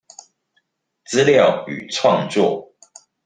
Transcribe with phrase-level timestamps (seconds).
[1.05, 2.73] 資料與創作